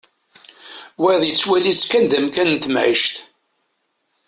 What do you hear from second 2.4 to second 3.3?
n temɛict.